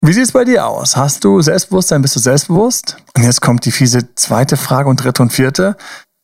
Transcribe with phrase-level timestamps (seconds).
[0.00, 0.96] Wie sieht es bei dir aus?
[0.96, 2.02] Hast du Selbstbewusstsein?
[2.02, 2.98] Bist du selbstbewusst?
[3.16, 5.76] Und jetzt kommt die fiese zweite Frage und dritte und vierte.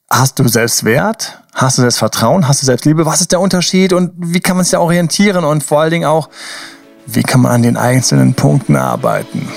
[0.09, 1.43] Hast du Selbstwert?
[1.53, 2.47] Hast du Selbstvertrauen?
[2.47, 3.05] Hast du Selbstliebe?
[3.05, 5.45] Was ist der Unterschied und wie kann man sich da orientieren?
[5.45, 6.29] Und vor allen Dingen auch,
[7.07, 9.49] wie kann man an den einzelnen Punkten arbeiten?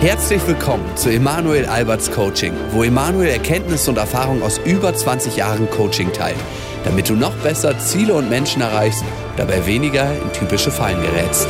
[0.00, 5.68] Herzlich willkommen zu Emanuel Alberts Coaching, wo Emanuel Erkenntnisse und Erfahrung aus über 20 Jahren
[5.70, 6.36] Coaching teilt,
[6.84, 9.02] damit du noch besser Ziele und Menschen erreichst,
[9.38, 11.48] dabei weniger in typische Fallen gerätst.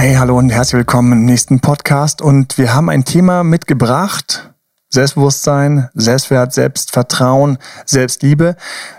[0.00, 2.22] Hey, hallo und herzlich willkommen im nächsten Podcast.
[2.22, 4.54] Und wir haben ein Thema mitgebracht.
[4.90, 8.54] Selbstbewusstsein, Selbstwert, Selbstvertrauen, Selbstliebe.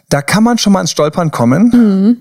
[0.10, 1.70] Da kann man schon mal ins Stolpern kommen.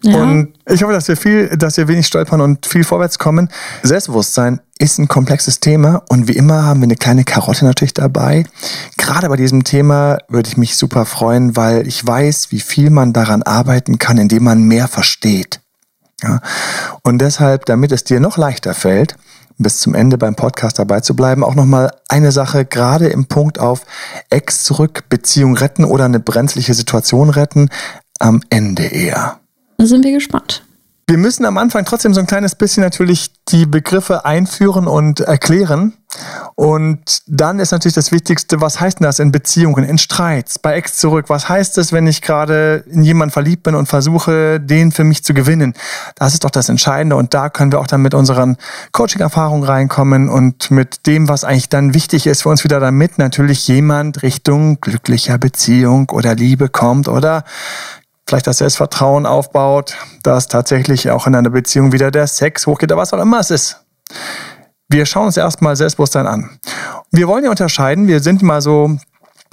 [0.03, 0.23] Mhm, ja.
[0.23, 3.49] Und ich hoffe, dass wir viel, dass wir wenig stolpern und viel vorwärts kommen.
[3.83, 8.45] Selbstbewusstsein ist ein komplexes Thema und wie immer haben wir eine kleine Karotte natürlich dabei.
[8.97, 13.13] Gerade bei diesem Thema würde ich mich super freuen, weil ich weiß, wie viel man
[13.13, 15.59] daran arbeiten kann, indem man mehr versteht.
[16.23, 16.41] Ja?
[17.09, 19.17] Und deshalb, damit es dir noch leichter fällt,
[19.57, 23.59] bis zum Ende beim Podcast dabei zu bleiben, auch nochmal eine Sache, gerade im Punkt
[23.59, 23.87] auf
[24.29, 27.71] Ex zurück, Beziehung retten oder eine brenzliche Situation retten,
[28.19, 29.41] am Ende eher.
[29.79, 30.67] Da sind wir gespannt.
[31.09, 35.95] Wir müssen am Anfang trotzdem so ein kleines bisschen natürlich die Begriffe einführen und erklären.
[36.55, 40.75] Und dann ist natürlich das Wichtigste, was heißt denn das in Beziehungen, in Streits, bei
[40.75, 41.27] Ex zurück?
[41.29, 45.25] Was heißt es, wenn ich gerade in jemanden verliebt bin und versuche, den für mich
[45.25, 45.73] zu gewinnen?
[46.15, 47.17] Das ist doch das Entscheidende.
[47.17, 48.59] Und da können wir auch dann mit unseren
[48.93, 53.67] Coaching-Erfahrungen reinkommen und mit dem, was eigentlich dann wichtig ist für uns wieder, damit natürlich
[53.67, 57.45] jemand Richtung glücklicher Beziehung oder Liebe kommt oder
[58.29, 63.01] vielleicht das Selbstvertrauen aufbaut, dass tatsächlich auch in einer Beziehung wieder der Sex hochgeht oder
[63.01, 63.81] was auch immer es ist.
[64.91, 66.51] Wir schauen uns erstmal Selbstbewusstsein an.
[67.11, 68.97] Wir wollen ja unterscheiden, wir sind mal so,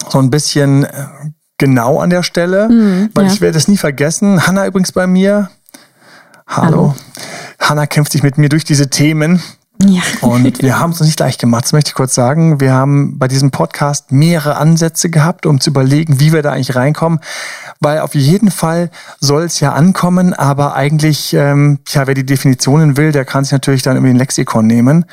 [0.10, 0.90] so ein bisschen äh,
[1.58, 3.32] genau an der Stelle, mhm, weil ja.
[3.32, 4.46] ich werde es nie vergessen.
[4.46, 5.50] Hanna übrigens bei mir.
[6.46, 6.66] Hallo.
[6.66, 6.96] Hallo.
[7.60, 9.42] Hanna kämpft sich mit mir durch diese Themen.
[9.84, 10.02] Ja.
[10.22, 12.60] Und wir haben es nicht leicht gemacht, das möchte ich kurz sagen.
[12.62, 16.76] Wir haben bei diesem Podcast mehrere Ansätze gehabt, um zu überlegen, wie wir da eigentlich
[16.76, 17.20] reinkommen.
[17.80, 22.98] Weil auf jeden Fall soll es ja ankommen, aber eigentlich, ähm, ja, wer die Definitionen
[22.98, 25.06] will, der kann sich natürlich dann irgendwie ein Lexikon nehmen.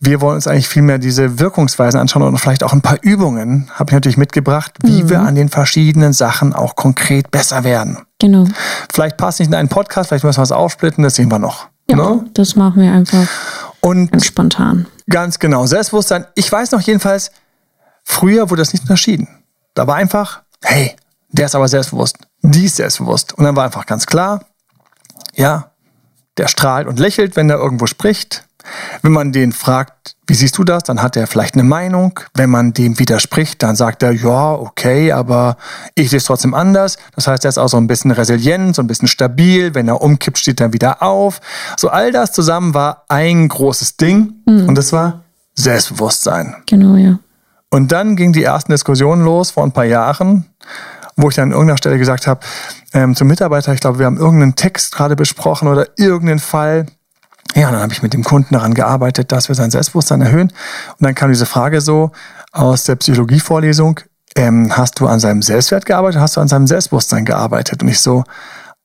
[0.00, 3.90] Wir wollen uns eigentlich vielmehr diese Wirkungsweisen anschauen und vielleicht auch ein paar Übungen, habe
[3.90, 5.10] ich natürlich mitgebracht, wie mhm.
[5.10, 7.98] wir an den verschiedenen Sachen auch konkret besser werden.
[8.18, 8.46] Genau.
[8.92, 11.68] Vielleicht passt nicht in einen Podcast, vielleicht müssen wir es aufsplitten, das sehen wir noch.
[11.88, 12.24] Ja, ne?
[12.34, 13.28] das machen wir einfach.
[13.82, 14.86] Und ganz spontan.
[15.10, 15.66] Ganz genau.
[15.66, 16.26] Selbstbewusstsein.
[16.36, 17.32] Ich weiß noch jedenfalls,
[18.04, 19.28] früher wurde das nicht unterschieden.
[19.74, 20.96] Da war einfach, hey,
[21.30, 22.18] der ist aber selbstbewusst.
[22.42, 23.32] Die ist selbstbewusst.
[23.32, 24.44] Und dann war einfach ganz klar,
[25.34, 25.72] ja,
[26.36, 28.46] der strahlt und lächelt, wenn er irgendwo spricht.
[29.02, 32.18] Wenn man den fragt, wie siehst du das, dann hat er vielleicht eine Meinung.
[32.34, 35.56] Wenn man dem widerspricht, dann sagt er, ja, okay, aber
[35.94, 36.96] ich sehe es trotzdem anders.
[37.14, 39.74] Das heißt, er ist auch so ein bisschen resilient, so ein bisschen stabil.
[39.74, 41.40] Wenn er umkippt, steht er wieder auf.
[41.76, 44.68] So all das zusammen war ein großes Ding mhm.
[44.68, 45.22] und das war
[45.54, 46.56] Selbstbewusstsein.
[46.66, 47.18] Genau, ja.
[47.70, 50.46] Und dann ging die ersten Diskussionen los vor ein paar Jahren,
[51.16, 52.40] wo ich dann an irgendeiner Stelle gesagt habe,
[52.94, 56.86] ähm, zum Mitarbeiter, ich glaube, wir haben irgendeinen Text gerade besprochen oder irgendeinen Fall
[57.54, 60.48] ja, dann habe ich mit dem Kunden daran gearbeitet, dass wir sein Selbstbewusstsein erhöhen.
[60.48, 62.10] Und dann kam diese Frage so
[62.52, 64.00] aus der Psychologievorlesung,
[64.36, 67.82] ähm, hast du an seinem Selbstwert gearbeitet, hast du an seinem Selbstbewusstsein gearbeitet?
[67.82, 68.24] Und ich so,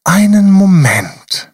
[0.03, 1.49] einen Moment.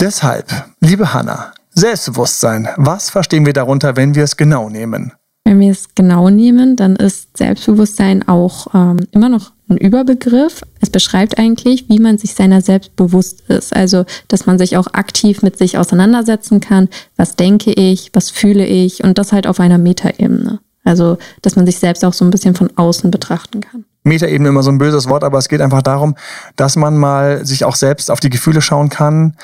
[0.00, 0.46] Deshalb,
[0.80, 5.12] liebe Hanna, Selbstbewusstsein, was verstehen wir darunter, wenn wir es genau nehmen?
[5.44, 10.62] Wenn wir es genau nehmen, dann ist Selbstbewusstsein auch ähm, immer noch ein Überbegriff.
[10.80, 13.74] Es beschreibt eigentlich, wie man sich seiner selbst bewusst ist.
[13.74, 16.88] Also, dass man sich auch aktiv mit sich auseinandersetzen kann.
[17.16, 18.10] Was denke ich?
[18.14, 19.04] Was fühle ich?
[19.04, 20.60] Und das halt auf einer Metaebene.
[20.84, 23.84] Also, dass man sich selbst auch so ein bisschen von außen betrachten kann.
[24.04, 26.16] Metaebene immer so ein böses Wort, aber es geht einfach darum,
[26.56, 29.36] dass man mal sich auch selbst auf die Gefühle schauen kann,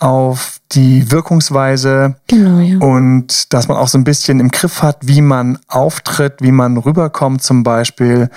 [0.00, 2.78] auf die Wirkungsweise genau, ja.
[2.78, 6.76] und dass man auch so ein bisschen im Griff hat, wie man auftritt, wie man
[6.78, 8.30] rüberkommt zum Beispiel.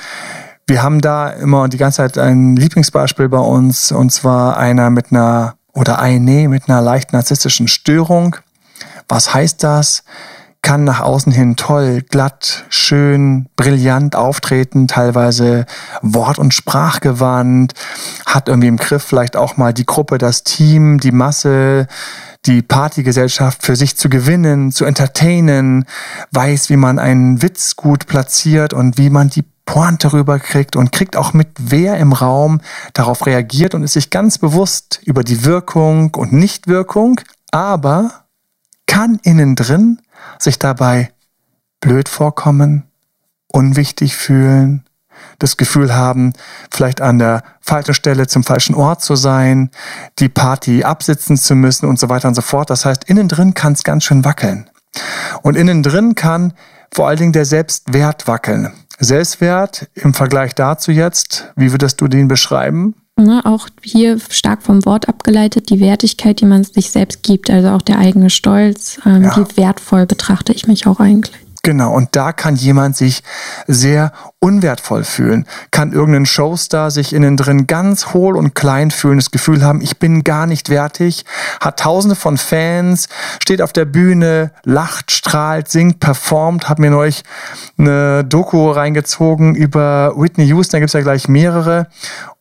[0.69, 5.12] Wir haben da immer die ganze Zeit ein Lieblingsbeispiel bei uns und zwar einer mit
[5.12, 8.36] einer oder eine mit einer leicht narzisstischen Störung.
[9.07, 10.04] Was heißt das?
[10.62, 15.66] kann nach außen hin toll, glatt, schön, brillant auftreten, teilweise
[16.01, 17.74] wort- und sprachgewandt,
[18.25, 21.88] hat irgendwie im Griff vielleicht auch mal die Gruppe, das Team, die Masse,
[22.45, 25.86] die Partygesellschaft für sich zu gewinnen, zu entertainen,
[26.31, 31.16] weiß, wie man einen Witz gut platziert und wie man die Pointe rüberkriegt und kriegt
[31.16, 32.60] auch mit, wer im Raum
[32.94, 37.21] darauf reagiert und ist sich ganz bewusst über die Wirkung und Nichtwirkung,
[37.51, 38.25] aber
[38.88, 40.01] kann innen drin
[40.39, 41.12] sich dabei
[41.81, 42.86] blöd vorkommen,
[43.48, 44.86] unwichtig fühlen,
[45.38, 46.33] das Gefühl haben,
[46.72, 49.69] vielleicht an der falschen Stelle zum falschen Ort zu sein,
[50.18, 52.72] die Party absitzen zu müssen und so weiter und so fort.
[52.72, 54.68] Das heißt, innen drin kann es ganz schön wackeln.
[55.44, 56.54] Und innen drin kann
[56.92, 58.74] vor allen Dingen der Selbstwert wackeln.
[59.00, 62.96] Selbstwert im Vergleich dazu jetzt, wie würdest du den beschreiben?
[63.18, 67.69] Ne, auch hier stark vom Wort abgeleitet, die Wertigkeit, die man sich selbst gibt, also
[67.69, 69.36] auch der eigene Stolz, ähm, ja.
[69.36, 71.36] wie wertvoll betrachte ich mich auch eigentlich.
[71.61, 73.21] Genau, und da kann jemand sich
[73.67, 79.31] sehr unwertvoll fühlen, kann irgendein Showstar sich innen drin ganz hohl und klein fühlen, das
[79.31, 81.25] Gefühl haben, ich bin gar nicht wertig,
[81.59, 83.09] hat tausende von Fans,
[83.44, 87.23] steht auf der Bühne, lacht, strahlt, singt, performt, hat mir neulich
[87.77, 91.88] eine Doku reingezogen über Whitney Houston, da gibt's ja gleich mehrere.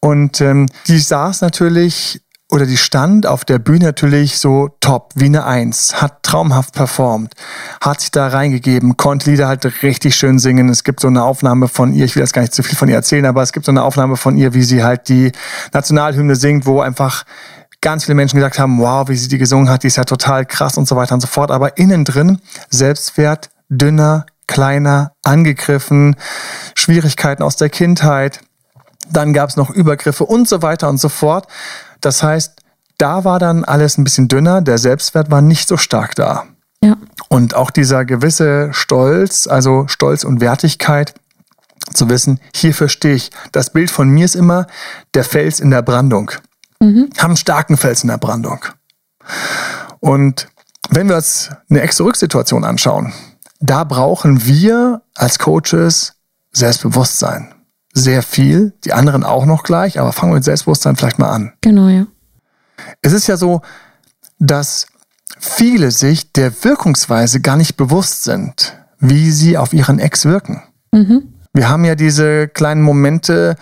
[0.00, 5.26] Und ähm, die saß natürlich oder die stand auf der Bühne natürlich so top, wie
[5.26, 7.34] eine Eins, hat traumhaft performt,
[7.82, 10.70] hat sich da reingegeben, konnte Lieder halt richtig schön singen.
[10.70, 12.88] Es gibt so eine Aufnahme von ihr, ich will jetzt gar nicht zu viel von
[12.88, 15.32] ihr erzählen, aber es gibt so eine Aufnahme von ihr, wie sie halt die
[15.74, 17.24] Nationalhymne singt, wo einfach
[17.80, 20.46] ganz viele Menschen gesagt haben, wow, wie sie die gesungen hat, die ist ja total
[20.46, 21.50] krass und so weiter und so fort.
[21.50, 22.40] Aber innen drin
[22.70, 26.16] Selbstwert dünner, kleiner, angegriffen,
[26.74, 28.40] Schwierigkeiten aus der Kindheit.
[29.10, 31.46] Dann gab es noch Übergriffe und so weiter und so fort.
[32.00, 32.60] Das heißt,
[32.98, 36.44] da war dann alles ein bisschen dünner, der Selbstwert war nicht so stark da.
[36.82, 36.96] Ja.
[37.28, 41.14] Und auch dieser gewisse Stolz, also Stolz und Wertigkeit,
[41.92, 43.30] zu wissen, hierfür stehe ich.
[43.52, 44.66] Das Bild von mir ist immer
[45.14, 46.30] der Fels in der Brandung.
[46.80, 47.10] Mhm.
[47.18, 48.60] Haben einen starken Fels in der Brandung.
[50.00, 50.48] Und
[50.90, 53.12] wenn wir uns eine Ex-Zurück-Situation anschauen,
[53.60, 56.14] da brauchen wir als Coaches
[56.52, 57.54] Selbstbewusstsein
[57.92, 61.52] sehr viel, die anderen auch noch gleich, aber fangen wir mit Selbstbewusstsein vielleicht mal an.
[61.60, 62.06] Genau, ja.
[63.02, 63.62] Es ist ja so,
[64.38, 64.86] dass
[65.38, 70.62] viele sich der Wirkungsweise gar nicht bewusst sind, wie sie auf ihren Ex wirken.
[70.92, 71.34] Mhm.
[71.52, 73.56] Wir haben ja diese kleinen Momente,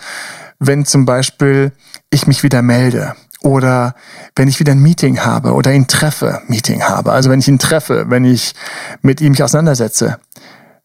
[0.59, 1.71] wenn zum Beispiel
[2.09, 3.95] ich mich wieder melde oder
[4.35, 7.59] wenn ich wieder ein Meeting habe oder ihn treffe, Meeting habe, also wenn ich ihn
[7.59, 8.53] treffe, wenn ich
[9.01, 10.19] mit ihm mich auseinandersetze,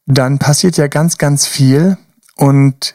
[0.06, 1.96] dann passiert ja ganz, ganz viel
[2.36, 2.94] und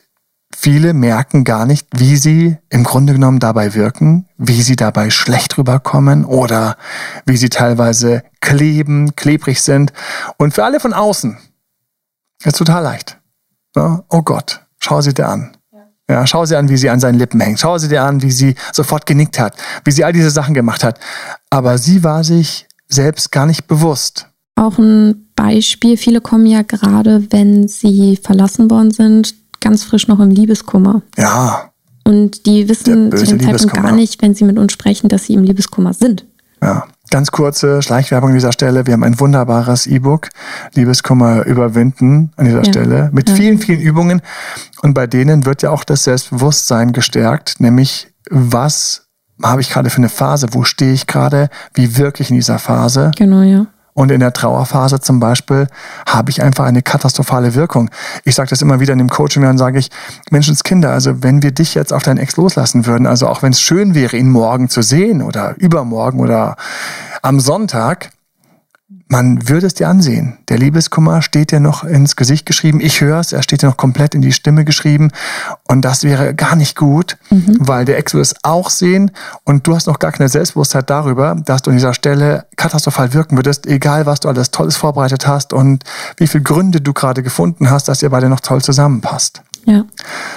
[0.56, 5.58] Viele merken gar nicht, wie sie im Grunde genommen dabei wirken, wie sie dabei schlecht
[5.58, 6.78] rüberkommen oder
[7.26, 9.94] wie sie teilweise kleben, klebrig sind.
[10.38, 11.38] Und für alle von außen
[12.44, 13.20] ist total leicht.
[13.76, 15.56] Oh Gott, schau sie dir an.
[16.10, 17.60] Ja, schau sie an, wie sie an seinen Lippen hängt.
[17.60, 20.84] Schau sie dir an, wie sie sofort genickt hat, wie sie all diese Sachen gemacht
[20.84, 21.00] hat.
[21.50, 24.28] Aber sie war sich selbst gar nicht bewusst.
[24.56, 30.20] Auch ein Beispiel, viele kommen ja gerade, wenn sie verlassen worden sind, ganz frisch noch
[30.20, 31.02] im Liebeskummer.
[31.18, 31.72] Ja.
[32.04, 35.34] Und die wissen zu dem Zeitpunkt gar nicht, wenn sie mit uns sprechen, dass sie
[35.34, 36.26] im Liebeskummer sind.
[36.62, 36.86] Ja.
[37.10, 38.86] Ganz kurze Schleichwerbung an dieser Stelle.
[38.86, 40.28] Wir haben ein wunderbares E-Book,
[40.74, 42.66] Liebeskummer überwinden an dieser ja.
[42.66, 43.36] Stelle, mit ja.
[43.36, 44.22] vielen, vielen Übungen.
[44.82, 49.08] Und bei denen wird ja auch das Selbstbewusstsein gestärkt, nämlich was
[49.42, 53.12] habe ich gerade für eine Phase, wo stehe ich gerade, wie wirklich in dieser Phase.
[53.16, 53.68] Genau, ja.
[53.98, 55.68] Und in der Trauerphase zum Beispiel
[56.08, 57.90] habe ich einfach eine katastrophale Wirkung.
[58.26, 59.90] Ich sage das immer wieder in dem Coaching, dann sage ich,
[60.30, 63.60] Menschenskinder, also wenn wir dich jetzt auf deinen Ex loslassen würden, also auch wenn es
[63.60, 66.58] schön wäre, ihn morgen zu sehen oder übermorgen oder
[67.24, 68.12] am Sonntag,
[69.10, 70.38] man würde es dir ansehen.
[70.50, 72.82] Der Liebeskummer steht dir noch ins Gesicht geschrieben.
[72.82, 75.12] Ich höre es, er steht dir noch komplett in die Stimme geschrieben.
[75.68, 77.58] Und das wäre gar nicht gut, mhm.
[77.60, 79.12] weil der Ex würde es auch sehen
[79.46, 83.38] und du hast noch gar keine Selbstbewusstheit darüber, dass du an dieser Stelle katastrophal wirken
[83.38, 85.84] würdest, egal was du alles Tolles vorbereitet hast und
[86.18, 89.42] wie viele Gründe du gerade gefunden hast, dass ihr beide noch toll zusammenpasst.
[89.66, 89.86] Ja.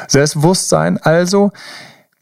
[0.06, 1.52] Selbstbewusstsein also.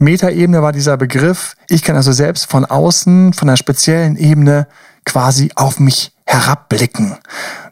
[0.00, 1.56] Metaebene war dieser Begriff.
[1.68, 4.68] Ich kann also selbst von außen, von einer speziellen Ebene
[5.04, 7.16] quasi auf mich herabblicken.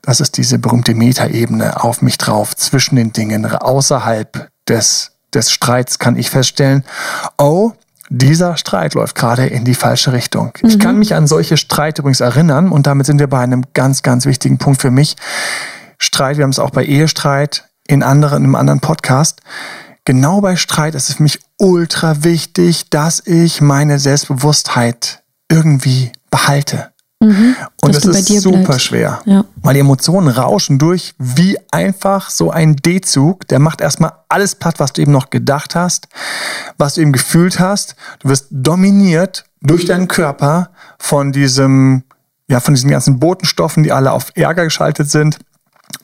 [0.02, 5.98] Das ist diese berühmte Metaebene auf mich drauf, zwischen den Dingen, außerhalb des, des Streits
[5.98, 6.84] kann ich feststellen,
[7.38, 7.72] oh,
[8.08, 10.52] dieser Streit läuft gerade in die falsche Richtung.
[10.62, 10.68] Mhm.
[10.68, 14.02] Ich kann mich an solche Streit übrigens erinnern und damit sind wir bei einem ganz,
[14.02, 15.16] ganz wichtigen Punkt für mich.
[15.98, 19.40] Streit, wir haben es auch bei Ehestreit in anderen, in einem anderen Podcast.
[20.04, 26.92] Genau bei Streit ist es für mich ultra wichtig, dass ich meine Selbstbewusstheit irgendwie behalte.
[27.20, 28.82] Mhm, und das ist super bleibst.
[28.82, 29.20] schwer.
[29.24, 29.44] Ja.
[29.62, 33.48] Weil die Emotionen rauschen durch wie einfach so ein D-Zug.
[33.48, 36.08] Der macht erstmal alles platt, was du eben noch gedacht hast,
[36.76, 37.96] was du eben gefühlt hast.
[38.18, 42.04] Du wirst dominiert durch deinen Körper von diesem,
[42.48, 45.38] ja, von diesen ganzen Botenstoffen, die alle auf Ärger geschaltet sind.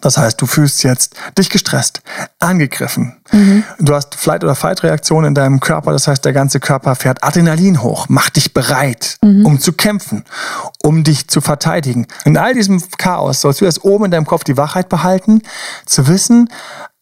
[0.01, 2.03] Das heißt, du fühlst jetzt dich gestresst,
[2.39, 3.17] angegriffen.
[3.31, 3.65] Mhm.
[3.79, 5.93] Du hast Flight- oder Fight-Reaktionen in deinem Körper.
[5.93, 9.47] Das heißt, der ganze Körper fährt Adrenalin hoch, macht dich bereit, mhm.
[9.47, 10.25] um zu kämpfen,
[10.83, 12.07] um dich zu verteidigen.
[12.25, 15.43] In all diesem Chaos sollst du erst oben in deinem Kopf die Wachheit behalten,
[15.87, 16.49] zu wissen,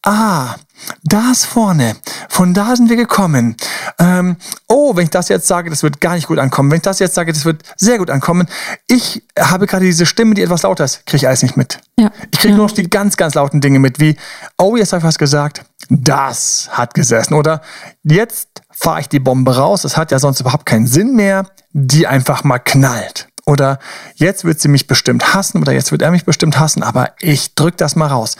[0.02, 0.56] ah,
[1.02, 1.96] das vorne,
[2.28, 3.56] von da sind wir gekommen.
[3.98, 4.36] Ähm,
[4.68, 6.70] oh, wenn ich das jetzt sage, das wird gar nicht gut ankommen.
[6.70, 8.46] Wenn ich das jetzt sage, das wird sehr gut ankommen.
[8.86, 11.80] Ich habe gerade diese Stimme, die etwas lauter ist, kriege ich alles nicht mit.
[11.98, 12.10] Ja.
[12.30, 12.56] Ich kriege ja.
[12.56, 14.16] nur noch die ganz, ganz lauten Dinge mit, wie,
[14.58, 17.34] oh, jetzt habe ich was gesagt, das hat gesessen.
[17.34, 17.62] Oder
[18.02, 22.06] jetzt fahre ich die Bombe raus, das hat ja sonst überhaupt keinen Sinn mehr, die
[22.06, 23.28] einfach mal knallt.
[23.50, 23.80] Oder
[24.14, 27.56] jetzt wird sie mich bestimmt hassen oder jetzt wird er mich bestimmt hassen, aber ich
[27.56, 28.36] drück das mal raus.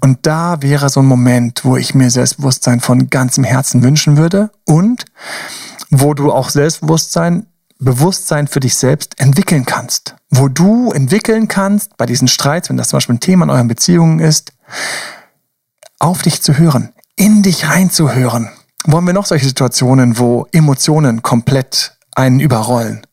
[0.00, 4.50] Und da wäre so ein Moment, wo ich mir Selbstbewusstsein von ganzem Herzen wünschen würde
[4.64, 5.04] und
[5.90, 7.44] wo du auch Selbstbewusstsein,
[7.78, 10.14] Bewusstsein für dich selbst entwickeln kannst.
[10.30, 13.68] Wo du entwickeln kannst, bei diesen Streits, wenn das zum Beispiel ein Thema in euren
[13.68, 14.54] Beziehungen ist,
[15.98, 18.48] auf dich zu hören, in dich reinzuhören.
[18.86, 23.05] Wollen wir noch solche Situationen, wo Emotionen komplett einen überrollen?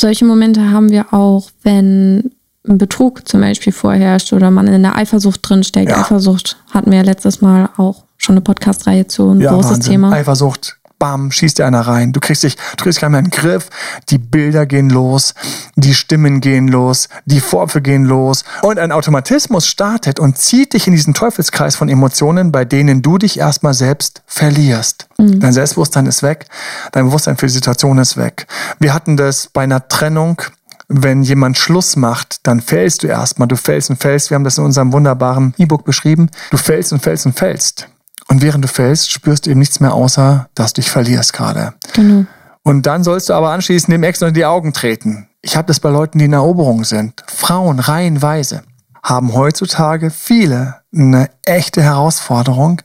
[0.00, 2.30] Solche Momente haben wir auch, wenn
[2.68, 5.90] ein Betrug zum Beispiel vorherrscht oder man in der Eifersucht drinsteckt.
[5.90, 6.00] Ja.
[6.02, 9.92] Eifersucht hatten wir ja letztes Mal auch schon eine Podcast-Reihe zu, ein großes Wahnsinn.
[9.92, 10.12] Thema.
[10.12, 12.12] Eifersucht, bam, schießt dir einer rein.
[12.12, 13.68] Du kriegst dich, du kriegst nicht mehr in den Griff.
[14.08, 15.34] Die Bilder gehen los,
[15.76, 18.44] die Stimmen gehen los, die Vorwürfe gehen los.
[18.62, 23.18] Und ein Automatismus startet und zieht dich in diesen Teufelskreis von Emotionen, bei denen du
[23.18, 25.08] dich erstmal selbst verlierst.
[25.40, 26.46] Dein Selbstbewusstsein ist weg,
[26.92, 28.46] dein Bewusstsein für die Situation ist weg.
[28.78, 30.42] Wir hatten das bei einer Trennung.
[30.90, 33.46] Wenn jemand Schluss macht, dann fällst du erstmal.
[33.46, 34.30] Du fällst und fällst.
[34.30, 36.30] Wir haben das in unserem wunderbaren E-Book beschrieben.
[36.50, 37.88] Du fällst und fällst und fällst.
[38.30, 41.74] Und während du fällst, spürst du eben nichts mehr, außer dass du dich verlierst gerade.
[41.94, 42.26] Genau.
[42.62, 45.28] Und dann sollst du aber anschließend dem Ex noch in die Augen treten.
[45.40, 47.24] Ich habe das bei Leuten, die in Eroberung sind.
[47.26, 48.62] Frauen reihenweise
[49.02, 52.82] haben heutzutage viele eine echte Herausforderung,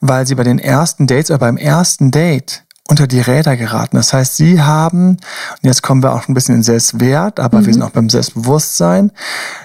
[0.00, 3.96] weil sie bei den ersten Dates oder beim ersten Date unter die Räder geraten.
[3.96, 7.72] Das heißt, sie haben, und jetzt kommen wir auch ein bisschen in Selbstwert, aber wir
[7.72, 9.10] sind auch beim Selbstbewusstsein.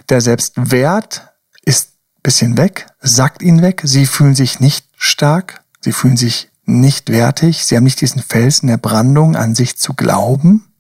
[0.10, 1.30] Der Selbstwert
[1.64, 3.82] ist ein bisschen weg, sackt ihnen weg.
[3.84, 8.68] Sie fühlen sich nicht stark, sie fühlen sich nicht wertig, sie haben nicht diesen Felsen
[8.68, 10.72] der Brandung an sich zu glauben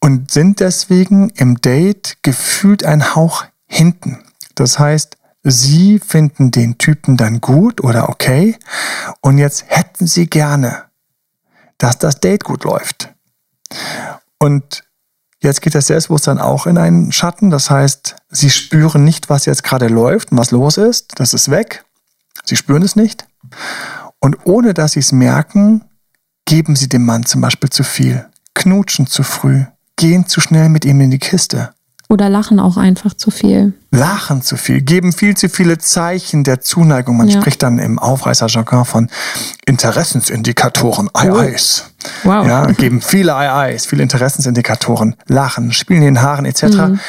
[0.00, 4.18] und sind deswegen im Date gefühlt ein Hauch hinten.
[4.54, 8.58] Das heißt, sie finden den Typen dann gut oder okay
[9.22, 10.84] und jetzt hätten sie gerne,
[11.78, 13.14] dass das Date gut läuft.
[14.38, 14.84] Und
[15.40, 17.50] jetzt geht das Selbstbewusstsein auch in einen Schatten.
[17.50, 21.18] Das heißt, sie spüren nicht, was jetzt gerade läuft und was los ist.
[21.20, 21.84] Das ist weg.
[22.44, 23.26] Sie spüren es nicht.
[24.18, 25.82] Und ohne dass sie es merken,
[26.44, 29.64] geben sie dem Mann zum Beispiel zu viel, knutschen zu früh,
[29.96, 31.70] gehen zu schnell mit ihm in die Kiste,
[32.08, 33.72] Oder lachen auch einfach zu viel.
[33.92, 37.16] lachen zu viel, geben viel zu viele Zeichen der Zuneigung.
[37.16, 37.40] Man Ja.
[37.40, 39.08] spricht dann im Aufreißerjargon von
[39.64, 41.84] Interessensindikatoren, IIs.
[42.24, 42.46] Wow.
[42.46, 47.00] Ja, geben viele IIs, viele Interessensindikatoren, lachen, spielen in den Haaren etc., Mhm.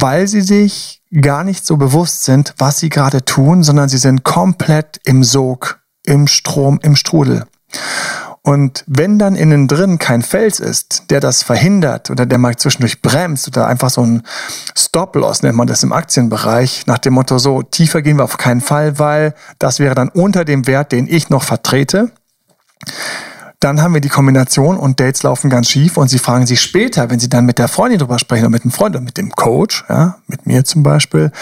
[0.00, 4.24] Weil sie sich gar nicht so bewusst sind, was sie gerade tun, sondern sie sind
[4.24, 7.44] komplett im Sog, im Strom, im Strudel.
[8.46, 13.00] Und wenn dann innen drin kein Fels ist, der das verhindert oder der mal zwischendurch
[13.00, 14.22] bremst oder einfach so ein
[14.76, 18.60] Stop-Loss nennt man das im Aktienbereich, nach dem Motto so, tiefer gehen wir auf keinen
[18.60, 22.10] Fall, weil das wäre dann unter dem Wert, den ich noch vertrete.
[23.64, 27.08] Dann haben wir die Kombination und Dates laufen ganz schief und sie fragen sich später,
[27.08, 29.30] wenn sie dann mit der Freundin drüber sprechen oder mit dem Freund oder mit dem
[29.30, 31.32] Coach, ja, mit mir zum Beispiel,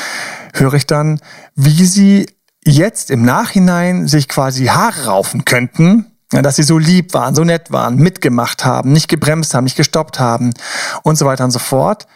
[0.55, 1.19] höre ich dann,
[1.57, 2.31] wie sie
[2.65, 7.43] jetzt im Nachhinein sich quasi Haare raufen könnten, ja, dass sie so lieb waren, so
[7.43, 10.55] nett waren, mitgemacht haben, nicht gebremst haben, nicht gestoppt haben
[11.03, 12.07] und so weiter und so fort,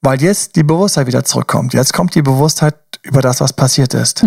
[0.00, 1.74] weil jetzt die Bewusstheit wieder zurückkommt.
[1.74, 4.22] Jetzt kommt die Bewusstheit über das, was passiert ist.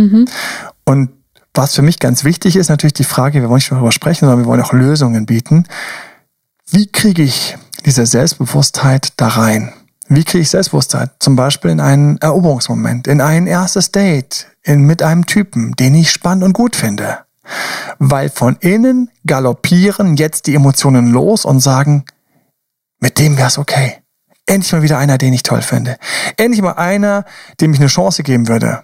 [0.85, 1.09] Und
[1.53, 4.21] was für mich ganz wichtig ist, natürlich die Frage, wir wollen nicht nur darüber sprechen,
[4.21, 5.65] sondern wir wollen auch Lösungen bieten.
[6.69, 9.73] Wie kriege ich diese Selbstbewusstheit da rein?
[10.07, 11.11] Wie kriege ich Selbstbewusstheit?
[11.19, 16.11] Zum Beispiel in einen Eroberungsmoment, in ein erstes Date, in, mit einem Typen, den ich
[16.11, 17.19] spannend und gut finde.
[17.97, 22.05] Weil von innen galoppieren jetzt die Emotionen los und sagen,
[22.99, 23.97] mit dem wär's okay.
[24.45, 25.97] Endlich mal wieder einer, den ich toll finde.
[26.37, 27.25] Endlich mal einer,
[27.61, 28.83] dem ich eine Chance geben würde.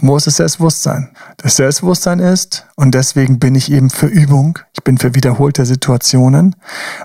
[0.00, 1.10] Wo ist das Selbstbewusstsein?
[1.36, 6.56] Das Selbstbewusstsein ist, und deswegen bin ich eben für Übung, ich bin für wiederholte Situationen,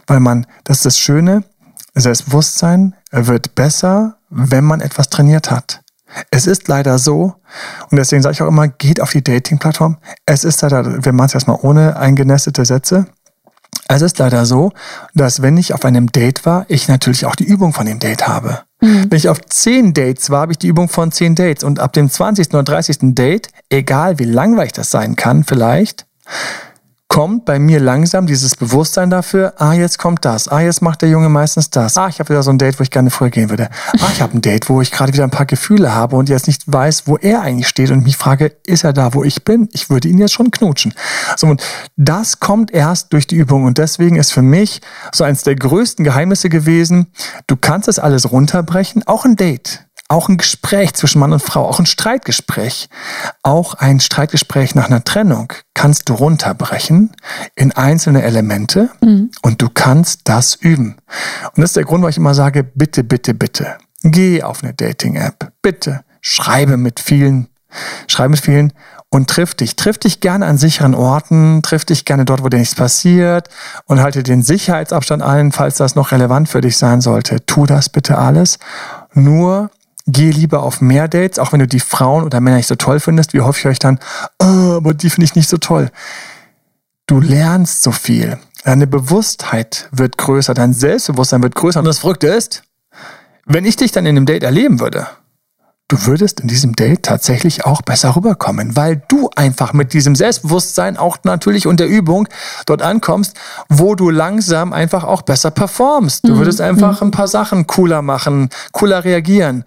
[0.08, 1.44] weil man, das ist das Schöne,
[1.94, 5.82] Selbstbewusstsein wird besser, wenn man etwas trainiert hat.
[6.32, 7.36] Es ist leider so,
[7.89, 9.98] und deswegen sage ich auch immer, geht auf die Dating-Plattform.
[10.25, 13.08] Es ist leider, wir machen es erstmal ohne eingenestete Sätze.
[13.88, 14.72] Es ist leider so,
[15.13, 18.27] dass wenn ich auf einem Date war, ich natürlich auch die Übung von dem Date
[18.27, 18.63] habe.
[18.79, 21.63] Wenn ich auf zehn Dates war, habe ich die Übung von zehn Dates.
[21.63, 22.50] Und ab dem 20.
[22.50, 23.15] oder 30.
[23.15, 26.06] Date, egal wie langweilig das sein kann, vielleicht,
[27.07, 31.09] kommt bei mir langsam dieses Bewusstsein dafür, ah, jetzt kommt das, ah, jetzt macht der
[31.09, 33.49] Junge meistens das, ah, ich habe wieder so ein Date, wo ich gerne früher gehen
[33.49, 36.29] würde, ah, ich habe ein Date, wo ich gerade wieder ein paar Gefühle habe und
[36.29, 39.43] jetzt nicht weiß, wo er eigentlich steht und mich frage, ist er da, wo ich
[39.43, 39.69] bin?
[39.71, 40.93] Ich würde ihn jetzt schon knutschen.
[41.37, 41.63] So, und
[41.95, 44.81] das kommt erst durch die Übung und deswegen ist für mich
[45.13, 47.07] so eins der größten Geheimnisse gewesen,
[47.47, 51.67] du kannst das alles runterbrechen, auch ein Date auch ein Gespräch zwischen Mann und Frau,
[51.67, 52.89] auch ein Streitgespräch,
[53.43, 57.11] auch ein Streitgespräch nach einer Trennung kannst du runterbrechen
[57.55, 59.31] in einzelne Elemente mhm.
[59.41, 60.95] und du kannst das üben.
[61.55, 64.73] Und das ist der Grund, warum ich immer sage, bitte, bitte, bitte, geh auf eine
[64.73, 67.49] Dating-App, bitte, schreibe mit vielen,
[68.07, 68.73] schreibe mit vielen
[69.09, 69.75] und triff dich.
[69.75, 73.49] Triff dich gerne an sicheren Orten, triff dich gerne dort, wo dir nichts passiert
[73.85, 77.45] und halte den Sicherheitsabstand ein, falls das noch relevant für dich sein sollte.
[77.45, 78.59] Tu das bitte alles.
[79.13, 79.69] Nur
[80.07, 82.99] geh lieber auf mehr Dates, auch wenn du die Frauen oder Männer nicht so toll
[82.99, 83.33] findest.
[83.33, 83.99] Wie hoffe ich euch dann,
[84.39, 85.91] oh, aber die finde ich nicht so toll.
[87.05, 88.39] Du lernst so viel.
[88.63, 91.79] Deine Bewusstheit wird größer, dein Selbstbewusstsein wird größer.
[91.79, 92.63] Und das Verrückte ist,
[93.45, 95.07] wenn ich dich dann in einem Date erleben würde,
[95.88, 100.98] du würdest in diesem Date tatsächlich auch besser rüberkommen, weil du einfach mit diesem Selbstbewusstsein
[100.98, 102.27] auch natürlich unter Übung
[102.65, 103.38] dort ankommst,
[103.70, 106.27] wo du langsam einfach auch besser performst.
[106.27, 106.38] Du mhm.
[106.39, 107.08] würdest einfach mhm.
[107.08, 109.63] ein paar Sachen cooler machen, cooler reagieren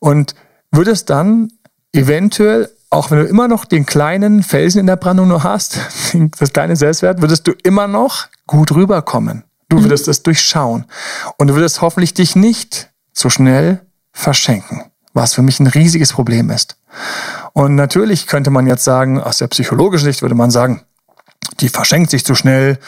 [0.00, 0.34] und
[0.72, 1.52] würdest dann
[1.92, 5.78] eventuell auch wenn du immer noch den kleinen Felsen in der Brandung nur hast,
[6.40, 9.44] das kleine Selbstwert, würdest du immer noch gut rüberkommen.
[9.68, 9.84] Du mhm.
[9.84, 10.86] würdest es durchschauen.
[11.36, 16.50] Und du würdest hoffentlich dich nicht so schnell verschenken was für mich ein riesiges Problem
[16.50, 16.76] ist.
[17.52, 20.82] Und natürlich könnte man jetzt sagen, aus der psychologischen Sicht würde man sagen,
[21.58, 22.78] die verschenkt sich zu schnell,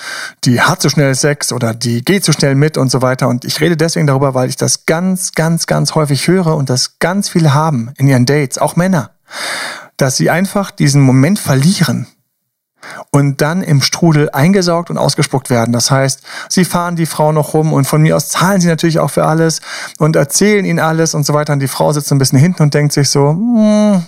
[0.45, 3.29] die hat zu schnell Sex oder die geht zu schnell mit und so weiter.
[3.29, 6.99] Und ich rede deswegen darüber, weil ich das ganz, ganz, ganz häufig höre und das
[6.99, 9.11] ganz viele haben in ihren Dates, auch Männer,
[9.97, 12.07] dass sie einfach diesen Moment verlieren
[13.11, 15.73] und dann im Strudel eingesaugt und ausgespuckt werden.
[15.73, 18.99] Das heißt, sie fahren die Frau noch rum und von mir aus zahlen sie natürlich
[18.99, 19.61] auch für alles
[19.99, 21.53] und erzählen ihnen alles und so weiter.
[21.53, 24.03] Und die Frau sitzt ein bisschen hinten und denkt sich so, hm,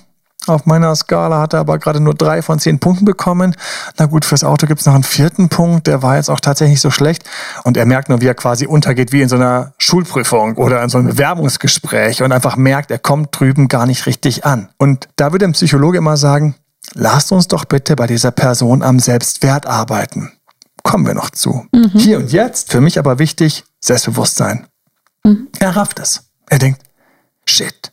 [0.47, 3.57] auf meiner Skala hat er aber gerade nur drei von zehn Punkten bekommen.
[3.99, 6.91] Na gut, fürs Auto gibt's noch einen vierten Punkt, der war jetzt auch tatsächlich so
[6.91, 7.25] schlecht.
[7.65, 10.91] Und er merkt nur, wie er quasi untergeht, wie in so einer Schulprüfung oder in
[10.91, 14.69] so einem Bewerbungsgespräch und einfach merkt, er kommt drüben gar nicht richtig an.
[14.77, 16.57] Und da würde ein Psychologe immer sagen,
[16.93, 20.33] lasst uns doch bitte bei dieser Person am Selbstwert arbeiten.
[20.83, 21.67] Kommen wir noch zu.
[21.73, 21.91] Mhm.
[21.95, 24.67] Hier und jetzt, für mich aber wichtig, Selbstbewusstsein.
[25.25, 25.49] Mhm.
[25.59, 26.25] Er rafft es.
[26.49, 26.83] Er denkt,
[27.47, 27.93] shit,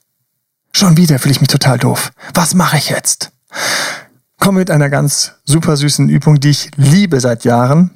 [0.73, 2.12] schon wieder fühle ich mich total doof.
[2.34, 3.32] Was mache ich jetzt?
[4.39, 7.91] Komme mit einer ganz super süßen Übung, die ich liebe seit Jahren,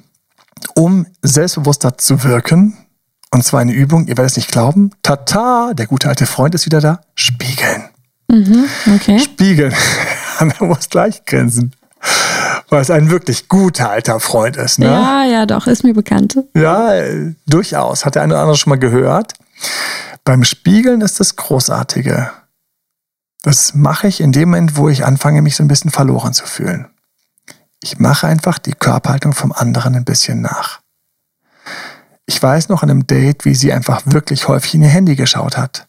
[0.74, 2.78] um selbstbewusster zu wirken.
[3.32, 4.92] Und zwar eine Übung, ihr werdet es nicht glauben.
[5.02, 7.00] Tata, der gute alte Freund ist wieder da.
[7.14, 7.84] Spiegeln.
[8.28, 9.18] Mhm, okay.
[9.18, 9.74] Spiegeln.
[10.38, 11.74] Er muss gleich grinsen.
[12.68, 14.78] Weil es ein wirklich guter alter Freund ist.
[14.78, 14.86] Ne?
[14.86, 16.38] Ja, ja, doch, ist mir bekannt.
[16.54, 16.90] Ja,
[17.46, 18.04] durchaus.
[18.04, 19.32] Hat der eine oder andere schon mal gehört.
[20.24, 22.30] Beim Spiegeln ist das Großartige.
[23.42, 26.46] Das mache ich in dem Moment, wo ich anfange, mich so ein bisschen verloren zu
[26.46, 26.88] fühlen.
[27.82, 30.80] Ich mache einfach die Körperhaltung vom anderen ein bisschen nach.
[32.26, 35.56] Ich weiß noch an einem Date, wie sie einfach wirklich häufig in ihr Handy geschaut
[35.56, 35.86] hat.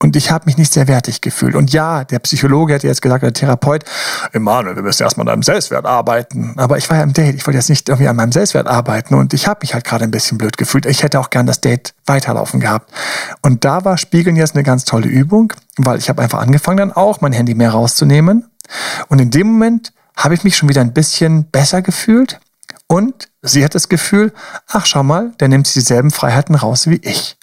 [0.00, 1.54] Und ich habe mich nicht sehr wertig gefühlt.
[1.54, 3.84] Und ja, der Psychologe hätte jetzt gesagt, der Therapeut,
[4.32, 6.54] Emanuel, wir müssen erstmal an deinem Selbstwert arbeiten.
[6.58, 9.14] Aber ich war ja im Date, ich wollte jetzt nicht irgendwie an meinem Selbstwert arbeiten.
[9.14, 10.84] Und ich habe mich halt gerade ein bisschen blöd gefühlt.
[10.86, 12.92] Ich hätte auch gern das Date weiterlaufen gehabt.
[13.40, 16.92] Und da war Spiegeln jetzt eine ganz tolle Übung, weil ich habe einfach angefangen, dann
[16.92, 18.50] auch mein Handy mehr rauszunehmen.
[19.08, 22.40] Und in dem Moment habe ich mich schon wieder ein bisschen besser gefühlt.
[22.88, 24.32] Und sie hat das Gefühl,
[24.68, 27.38] ach schau mal, der nimmt dieselben Freiheiten raus wie ich.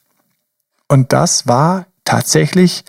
[0.87, 2.83] Und das war tatsächlich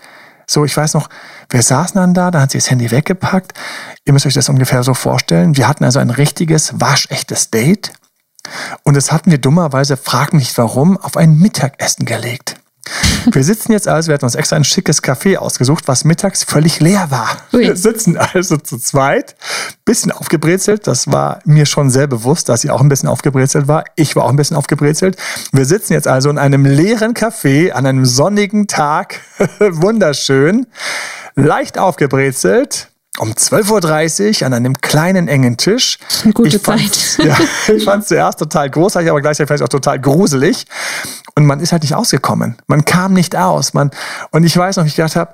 [0.45, 1.09] so, ich weiß noch,
[1.49, 3.53] wir saßen dann da, da hat sie das Handy weggepackt.
[4.05, 5.55] Ihr müsst euch das ungefähr so vorstellen.
[5.55, 7.93] Wir hatten also ein richtiges, waschechtes Date.
[8.83, 12.57] Und das hatten wir dummerweise, frag mich warum, auf ein Mittagessen gelegt.
[13.31, 16.79] Wir sitzen jetzt also, wir hatten uns extra ein schickes Café ausgesucht, was mittags völlig
[16.79, 17.37] leer war.
[17.53, 17.61] Ui.
[17.61, 19.35] Wir sitzen also zu zweit,
[19.85, 20.87] bisschen aufgebrezelt.
[20.87, 23.85] Das war mir schon sehr bewusst, dass sie auch ein bisschen aufgebrezelt war.
[23.95, 25.15] Ich war auch ein bisschen aufgebrezelt.
[25.53, 29.21] Wir sitzen jetzt also in einem leeren Café an einem sonnigen Tag.
[29.59, 30.67] Wunderschön.
[31.35, 35.99] Leicht aufgebrezelt um 12.30 Uhr an einem kleinen, engen Tisch.
[36.23, 37.17] Eine gute ich Zeit.
[37.23, 37.37] Ja,
[37.73, 40.65] ich fand es zuerst total großartig, aber gleichzeitig vielleicht auch total gruselig.
[41.35, 42.57] Und man ist halt nicht ausgekommen.
[42.67, 43.73] Man kam nicht aus.
[43.73, 43.91] Man,
[44.31, 45.33] und ich weiß noch, ich gedacht habe,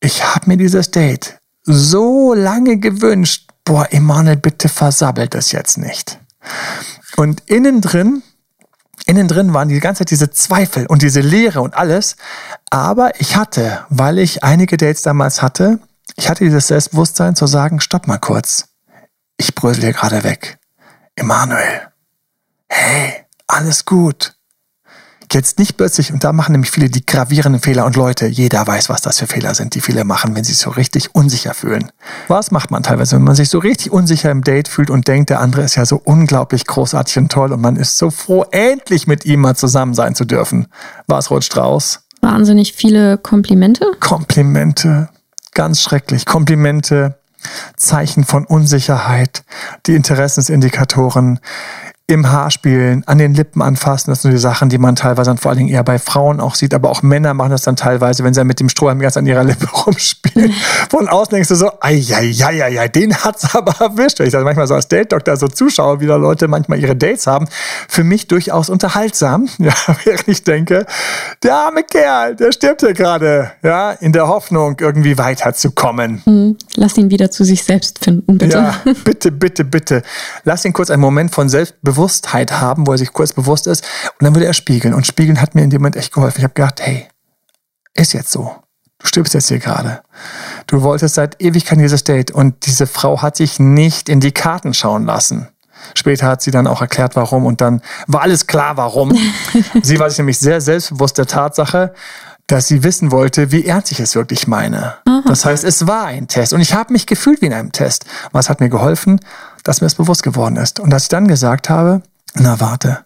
[0.00, 3.48] ich habe mir dieses Date so lange gewünscht.
[3.64, 6.18] Boah, Emanuel, bitte versabbelt das jetzt nicht.
[7.16, 8.22] Und innen drin,
[9.06, 12.16] innen drin waren die ganze Zeit diese Zweifel und diese Leere und alles.
[12.70, 15.78] Aber ich hatte, weil ich einige Dates damals hatte,
[16.16, 18.68] ich hatte dieses Selbstbewusstsein zu sagen, stopp mal kurz.
[19.36, 20.58] Ich brösel hier gerade weg.
[21.14, 21.88] Emanuel,
[22.68, 24.34] hey, alles gut.
[25.32, 28.90] Jetzt nicht plötzlich, und da machen nämlich viele die gravierenden Fehler und Leute, jeder weiß,
[28.90, 31.90] was das für Fehler sind, die viele machen, wenn sie sich so richtig unsicher fühlen.
[32.28, 35.30] Was macht man teilweise, wenn man sich so richtig unsicher im Date fühlt und denkt,
[35.30, 39.06] der andere ist ja so unglaublich großartig und toll und man ist so froh, endlich
[39.06, 40.66] mit ihm mal zusammen sein zu dürfen.
[41.06, 42.00] Was rutscht raus?
[42.20, 43.86] Wahnsinnig viele Komplimente.
[44.00, 45.08] Komplimente.
[45.54, 46.26] Ganz schrecklich.
[46.26, 47.18] Komplimente,
[47.76, 49.44] Zeichen von Unsicherheit,
[49.86, 51.40] die Interessensindikatoren,
[52.12, 54.10] im Haar spielen, an den Lippen anfassen.
[54.10, 56.54] Das sind die Sachen, die man teilweise dann vor allen Dingen eher bei Frauen auch
[56.54, 56.74] sieht.
[56.74, 59.44] Aber auch Männer machen das dann teilweise, wenn sie mit dem Strohhalm ganz an ihrer
[59.44, 60.52] Lippe rumspielen.
[60.90, 64.20] Von außen denkst du so, ei, ei, ei, ei, ei den hat's aber erwischt.
[64.20, 67.46] Ich sage manchmal so als Date-Doktor, so Zuschauer, wie da Leute manchmal ihre Dates haben.
[67.88, 69.48] Für mich durchaus unterhaltsam.
[69.62, 70.86] Ja, während ich denke,
[71.44, 73.52] der arme Kerl, der stirbt hier gerade.
[73.62, 76.20] Ja, in der Hoffnung, irgendwie weiterzukommen.
[76.24, 78.56] Hm, lass ihn wieder zu sich selbst finden, bitte.
[78.56, 80.02] Ja, bitte, bitte, bitte.
[80.42, 83.84] Lass ihn kurz einen Moment von Selbstbewusstsein Bewusstheit haben, wo er sich kurz bewusst ist.
[84.18, 84.92] Und dann würde er spiegeln.
[84.92, 86.38] Und spiegeln hat mir in dem Moment echt geholfen.
[86.38, 87.06] Ich habe gedacht, hey,
[87.94, 88.56] ist jetzt so.
[88.98, 90.02] Du stirbst jetzt hier gerade.
[90.66, 92.32] Du wolltest seit Ewigkeit dieses Date.
[92.32, 95.46] Und diese Frau hat sich nicht in die Karten schauen lassen.
[95.94, 97.46] Später hat sie dann auch erklärt, warum.
[97.46, 99.16] Und dann war alles klar, warum.
[99.82, 101.94] sie war sich nämlich sehr selbstbewusst der Tatsache,
[102.46, 104.94] dass sie wissen wollte, wie ernst ich es wirklich meine.
[105.06, 105.22] Aha.
[105.26, 108.04] Das heißt, es war ein Test und ich habe mich gefühlt wie in einem Test.
[108.32, 109.20] Was hat mir geholfen?
[109.64, 110.80] Dass mir es bewusst geworden ist.
[110.80, 112.02] Und dass ich dann gesagt habe,
[112.34, 113.04] na warte,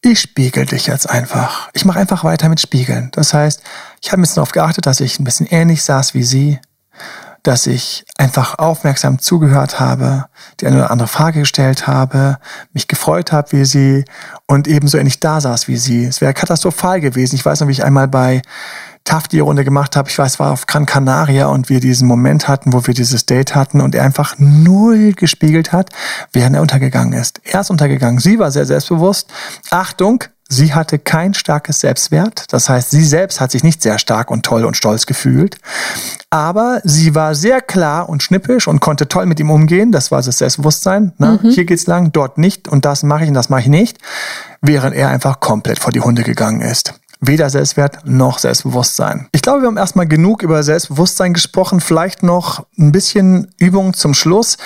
[0.00, 1.70] ich spiegel dich jetzt einfach.
[1.72, 3.10] Ich mache einfach weiter mit Spiegeln.
[3.12, 3.62] Das heißt,
[4.00, 6.58] ich habe ein bisschen darauf geachtet, dass ich ein bisschen ähnlich saß wie sie
[7.42, 10.26] dass ich einfach aufmerksam zugehört habe,
[10.60, 12.38] die eine oder andere Frage gestellt habe,
[12.72, 14.04] mich gefreut habe wie sie
[14.46, 16.04] und ebenso ähnlich da saß wie sie.
[16.04, 17.34] Es wäre katastrophal gewesen.
[17.34, 18.42] Ich weiß noch, wie ich einmal bei
[19.04, 20.08] TAF die Runde gemacht habe.
[20.08, 23.54] Ich weiß, war auf Gran Canaria und wir diesen Moment hatten, wo wir dieses Date
[23.54, 25.90] hatten und er einfach null gespiegelt hat,
[26.32, 27.40] während er untergegangen ist.
[27.44, 28.20] Er ist untergegangen.
[28.20, 29.28] Sie war sehr selbstbewusst.
[29.70, 34.30] Achtung, Sie hatte kein starkes Selbstwert, das heißt, sie selbst hat sich nicht sehr stark
[34.30, 35.56] und toll und stolz gefühlt,
[36.28, 40.20] aber sie war sehr klar und schnippisch und konnte toll mit ihm umgehen, das war
[40.20, 41.12] das Selbstbewusstsein.
[41.16, 41.40] Ne?
[41.42, 41.48] Mhm.
[41.48, 43.96] Hier geht's lang, dort nicht und das mache ich und das mache ich nicht,
[44.60, 46.92] während er einfach komplett vor die Hunde gegangen ist.
[47.22, 49.28] Weder Selbstwert noch Selbstbewusstsein.
[49.32, 51.80] Ich glaube, wir haben erstmal genug über Selbstbewusstsein gesprochen.
[51.80, 54.58] Vielleicht noch ein bisschen Übung zum Schluss.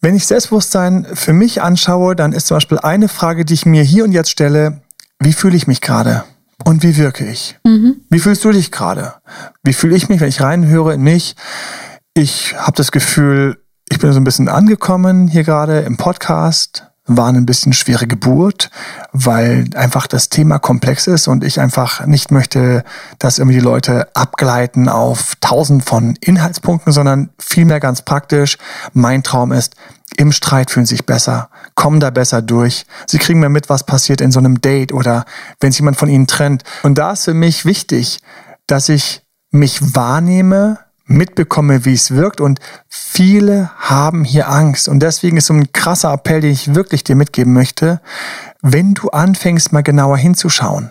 [0.00, 3.84] Wenn ich Selbstbewusstsein für mich anschaue, dann ist zum Beispiel eine Frage, die ich mir
[3.84, 4.80] hier und jetzt stelle,
[5.20, 6.24] wie fühle ich mich gerade?
[6.64, 7.58] Und wie wirke ich?
[7.64, 7.96] Mhm.
[8.10, 9.14] Wie fühlst du dich gerade?
[9.62, 11.36] Wie fühle ich mich, wenn ich reinhöre in mich?
[12.14, 16.86] Ich habe das Gefühl, ich bin so ein bisschen angekommen hier gerade im Podcast.
[17.06, 18.70] War eine bisschen schwere Geburt,
[19.12, 22.84] weil einfach das Thema komplex ist und ich einfach nicht möchte,
[23.18, 28.58] dass irgendwie die Leute abgleiten auf tausend von Inhaltspunkten, sondern vielmehr ganz praktisch.
[28.92, 29.74] Mein Traum ist,
[30.20, 32.84] im Streit fühlen sich besser, kommen da besser durch.
[33.06, 35.24] Sie kriegen mehr mit, was passiert in so einem Date oder
[35.60, 36.62] wenn sich jemand von ihnen trennt.
[36.82, 38.20] Und da ist für mich wichtig,
[38.66, 44.88] dass ich mich wahrnehme, mitbekomme, wie es wirkt und viele haben hier Angst.
[44.88, 48.02] Und deswegen ist so ein krasser Appell, den ich wirklich dir mitgeben möchte,
[48.60, 50.90] wenn du anfängst, mal genauer hinzuschauen,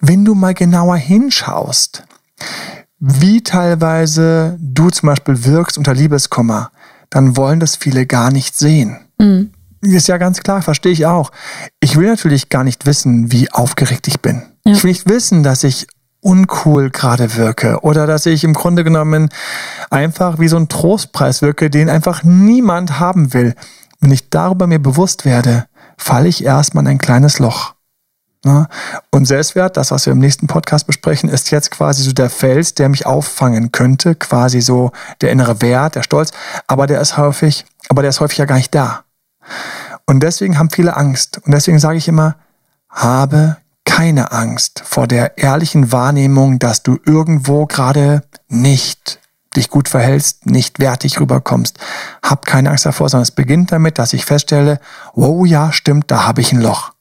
[0.00, 2.04] wenn du mal genauer hinschaust,
[3.00, 6.70] wie teilweise du zum Beispiel wirkst unter Liebeskummer,
[7.14, 8.98] dann wollen das viele gar nicht sehen.
[9.18, 9.52] Mhm.
[9.80, 11.30] Ist ja ganz klar, verstehe ich auch.
[11.78, 14.42] Ich will natürlich gar nicht wissen, wie aufgeregt ich bin.
[14.64, 14.72] Ja.
[14.72, 15.86] Ich will nicht wissen, dass ich
[16.20, 19.28] uncool gerade wirke oder dass ich im Grunde genommen
[19.90, 23.54] einfach wie so ein Trostpreis wirke, den einfach niemand haben will.
[24.00, 27.73] Wenn ich darüber mir bewusst werde, falle ich erstmal in ein kleines Loch.
[28.44, 28.68] Ne?
[29.10, 32.74] Und Selbstwert, das, was wir im nächsten Podcast besprechen, ist jetzt quasi so der Fels,
[32.74, 36.30] der mich auffangen könnte, quasi so der innere Wert, der Stolz,
[36.66, 39.04] aber der ist häufig, aber der ist häufig ja gar nicht da.
[40.06, 41.40] Und deswegen haben viele Angst.
[41.44, 42.36] Und deswegen sage ich immer,
[42.90, 49.20] habe keine Angst vor der ehrlichen Wahrnehmung, dass du irgendwo gerade nicht
[49.56, 51.78] dich gut verhältst, nicht wertig rüberkommst.
[52.22, 54.80] Hab keine Angst davor, sondern es beginnt damit, dass ich feststelle,
[55.14, 56.93] wow, ja, stimmt, da habe ich ein Loch.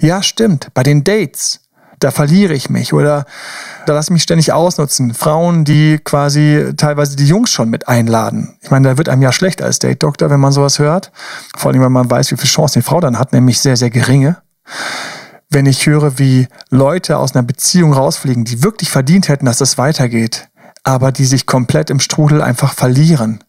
[0.00, 0.68] Ja, stimmt.
[0.74, 1.60] Bei den Dates,
[1.98, 3.24] da verliere ich mich oder
[3.86, 5.14] da lasse ich mich ständig ausnutzen.
[5.14, 8.56] Frauen, die quasi teilweise die Jungs schon mit einladen.
[8.60, 11.12] Ich meine, da wird einem ja schlecht als Date-Doktor, wenn man sowas hört.
[11.56, 13.90] Vor allem, wenn man weiß, wie viel Chancen die Frau dann hat, nämlich sehr, sehr
[13.90, 14.36] geringe.
[15.48, 19.78] Wenn ich höre, wie Leute aus einer Beziehung rausfliegen, die wirklich verdient hätten, dass das
[19.78, 20.48] weitergeht,
[20.82, 23.42] aber die sich komplett im Strudel einfach verlieren,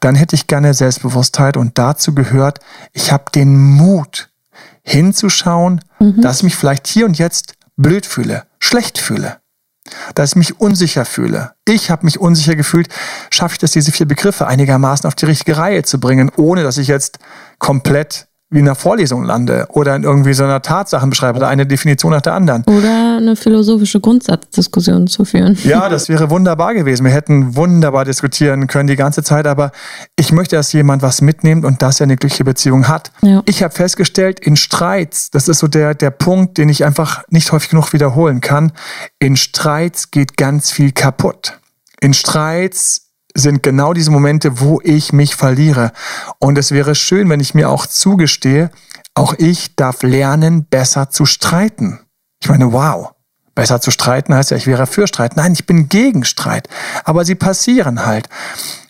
[0.00, 2.60] dann hätte ich gerne Selbstbewusstheit und dazu gehört,
[2.92, 4.31] ich habe den Mut,
[4.82, 6.20] hinzuschauen, mhm.
[6.20, 9.38] dass ich mich vielleicht hier und jetzt blöd fühle, schlecht fühle,
[10.14, 11.52] dass ich mich unsicher fühle.
[11.66, 12.88] Ich habe mich unsicher gefühlt.
[13.30, 16.78] Schaffe ich das, diese vier Begriffe einigermaßen auf die richtige Reihe zu bringen, ohne dass
[16.78, 17.18] ich jetzt
[17.58, 22.12] komplett wie in einer Vorlesung lande oder in irgendwie so einer Tatsachenbeschreibung oder eine Definition
[22.12, 22.62] nach der anderen.
[22.66, 25.56] Oder eine philosophische Grundsatzdiskussion zu führen.
[25.64, 27.04] Ja, das wäre wunderbar gewesen.
[27.04, 29.72] Wir hätten wunderbar diskutieren können die ganze Zeit, aber
[30.16, 33.10] ich möchte, dass jemand was mitnimmt und dass er eine glückliche Beziehung hat.
[33.22, 33.42] Ja.
[33.46, 37.52] Ich habe festgestellt, in Streits, das ist so der, der Punkt, den ich einfach nicht
[37.52, 38.72] häufig genug wiederholen kann,
[39.18, 41.58] in Streits geht ganz viel kaputt.
[42.00, 43.01] In Streits
[43.34, 45.92] sind genau diese Momente, wo ich mich verliere.
[46.38, 48.70] Und es wäre schön, wenn ich mir auch zugestehe,
[49.14, 52.00] auch ich darf lernen, besser zu streiten.
[52.42, 53.12] Ich meine, wow.
[53.54, 55.36] Besser zu streiten heißt ja, ich wäre für Streit.
[55.36, 56.68] Nein, ich bin gegen Streit.
[57.04, 58.28] Aber sie passieren halt.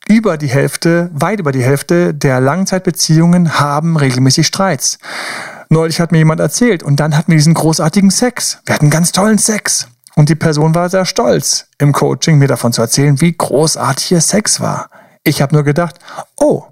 [0.08, 4.98] Über die Hälfte, weit über die Hälfte der Langzeitbeziehungen haben regelmäßig Streits.
[5.68, 8.58] Neulich hat mir jemand erzählt und dann hatten wir diesen großartigen Sex.
[8.66, 9.88] Wir hatten ganz tollen Sex.
[10.14, 14.20] Und die Person war sehr stolz im Coaching, mir davon zu erzählen, wie großartig ihr
[14.20, 14.90] Sex war.
[15.24, 15.96] Ich habe nur gedacht,
[16.36, 16.64] oh,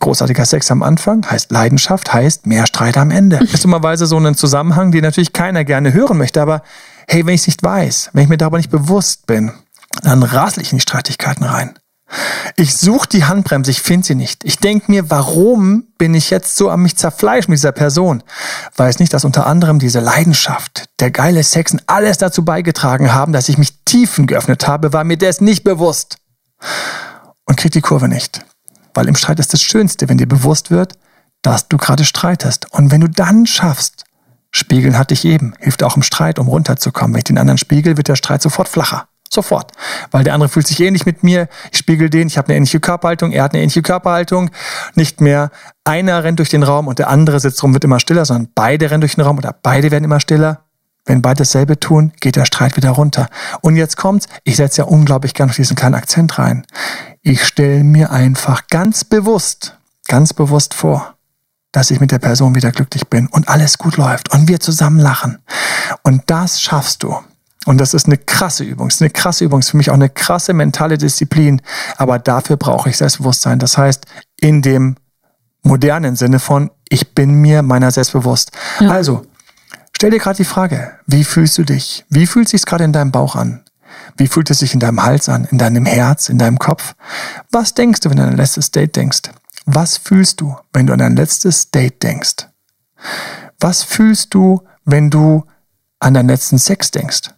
[0.00, 3.36] großartiger Sex am Anfang heißt Leidenschaft, heißt mehr Streit am Ende.
[3.52, 6.62] Ist dummerweise so ein Zusammenhang, den natürlich keiner gerne hören möchte, aber
[7.08, 9.52] hey, wenn ich es nicht weiß, wenn ich mir darüber nicht bewusst bin,
[10.02, 11.78] dann rasel ich in die Streitigkeiten rein.
[12.56, 14.44] Ich suche die Handbremse, ich finde sie nicht.
[14.44, 18.22] Ich denke mir, warum bin ich jetzt so am mich zerfleischen mit dieser Person?
[18.76, 23.48] Weiß nicht, dass unter anderem diese Leidenschaft, der geile Sexen alles dazu beigetragen haben, dass
[23.48, 26.18] ich mich tiefen geöffnet habe, war mir das nicht bewusst.
[27.46, 28.44] Und krieg die Kurve nicht.
[28.94, 30.94] Weil im Streit ist das Schönste, wenn dir bewusst wird,
[31.40, 32.70] dass du gerade streitest.
[32.72, 34.04] Und wenn du dann schaffst,
[34.50, 37.14] Spiegeln hatte ich eben, hilft auch im Streit, um runterzukommen.
[37.14, 39.08] Wenn ich den anderen spiegel, wird der Streit sofort flacher.
[39.32, 39.72] Sofort.
[40.10, 41.48] Weil der andere fühlt sich ähnlich mit mir.
[41.70, 44.50] Ich spiegel den, ich habe eine ähnliche Körperhaltung, er hat eine ähnliche Körperhaltung.
[44.94, 45.50] Nicht mehr
[45.84, 48.90] einer rennt durch den Raum und der andere sitzt rum, wird immer stiller, sondern beide
[48.90, 50.64] rennen durch den Raum oder beide werden immer stiller.
[51.06, 53.28] Wenn beide dasselbe tun, geht der Streit wieder runter.
[53.62, 56.64] Und jetzt kommt's, ich setze ja unglaublich gerne noch diesen kleinen Akzent rein.
[57.22, 61.14] Ich stelle mir einfach ganz bewusst, ganz bewusst vor,
[61.72, 65.00] dass ich mit der Person wieder glücklich bin und alles gut läuft und wir zusammen
[65.00, 65.38] lachen.
[66.02, 67.16] Und das schaffst du.
[67.64, 68.88] Und das ist eine krasse Übung.
[68.88, 69.60] Das ist eine krasse Übung.
[69.60, 71.62] Das ist für mich auch eine krasse mentale Disziplin.
[71.96, 73.58] Aber dafür brauche ich Selbstbewusstsein.
[73.58, 74.06] Das heißt,
[74.40, 74.96] in dem
[75.62, 78.50] modernen Sinne von, ich bin mir meiner selbst bewusst.
[78.80, 78.90] Ja.
[78.90, 79.24] Also,
[79.96, 82.04] stell dir gerade die Frage, wie fühlst du dich?
[82.08, 83.62] Wie fühlt es sich gerade in deinem Bauch an?
[84.16, 86.94] Wie fühlt es sich in deinem Hals an, in deinem Herz, in deinem Kopf?
[87.50, 89.22] Was denkst du, wenn du an dein letztes Date denkst?
[89.66, 92.48] Was fühlst du, wenn du an dein letztes Date denkst?
[93.60, 95.44] Was fühlst du, wenn du
[96.00, 97.30] an deinen letzten Sex denkst?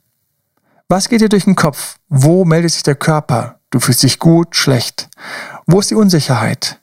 [0.94, 1.96] Was geht dir durch den Kopf?
[2.09, 3.59] Wo meldet sich der Körper?
[3.70, 5.09] Du fühlst dich gut, schlecht.
[5.66, 6.78] Wo ist die Unsicherheit?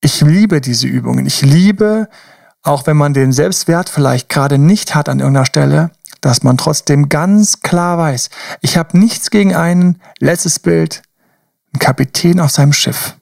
[0.00, 1.26] Ich liebe diese Übungen.
[1.26, 2.08] Ich liebe,
[2.62, 5.90] auch wenn man den Selbstwert vielleicht gerade nicht hat an irgendeiner Stelle,
[6.22, 8.30] dass man trotzdem ganz klar weiß,
[8.62, 11.02] ich habe nichts gegen einen, letztes Bild,
[11.74, 13.16] ein Kapitän auf seinem Schiff.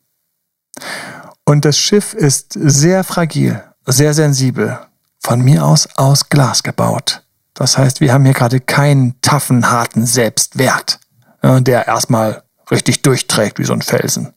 [1.44, 4.79] Und das Schiff ist sehr fragil, sehr sensibel,
[5.18, 7.24] von mir aus aus Glas gebaut.
[7.61, 10.99] Das heißt, wir haben hier gerade keinen taffen, harten Selbstwert,
[11.42, 14.33] der erstmal richtig durchträgt wie so ein Felsen.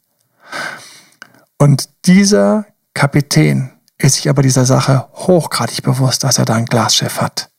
[1.58, 7.22] Und dieser Kapitän ist sich aber dieser Sache hochgradig bewusst, dass er da ein Glasschiff
[7.22, 7.50] hat.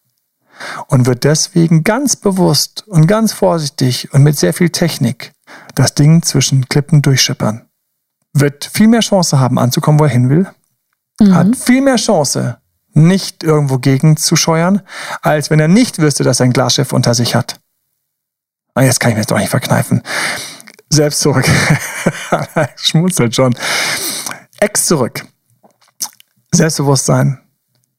[0.88, 5.32] Und wird deswegen ganz bewusst und ganz vorsichtig und mit sehr viel Technik
[5.74, 7.70] das Ding zwischen Klippen durchschippern.
[8.34, 10.46] Wird viel mehr Chance haben, anzukommen, wo er hin will.
[11.20, 11.34] Mhm.
[11.34, 12.58] Hat viel mehr Chance,
[12.94, 14.82] nicht irgendwo gegen zu scheuern,
[15.22, 17.60] als wenn er nicht wüsste, dass er ein Glasschiff unter sich hat.
[18.74, 20.02] Und jetzt kann ich mir das doch nicht verkneifen.
[20.90, 21.48] Selbst zurück.
[22.76, 23.54] Schmutzelt schon.
[24.60, 25.24] Ex zurück.
[26.52, 27.40] Selbstbewusstsein.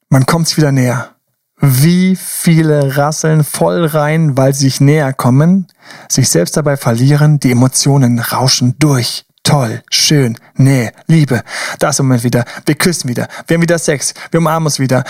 [0.09, 1.15] Man kommt sich wieder näher.
[1.59, 5.67] Wie viele rasseln voll rein, weil sie sich näher kommen,
[6.09, 11.43] sich selbst dabei verlieren, die Emotionen rauschen durch toll, schön, Nähe, Liebe.
[11.79, 12.43] Da ist im Moment wieder.
[12.65, 13.29] Wir küssen wieder.
[13.47, 14.13] Wir haben wieder Sex.
[14.31, 15.05] Wir umarmen uns wieder.